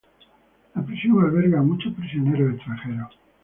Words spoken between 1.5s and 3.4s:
a muchos prisioneros extranjeros.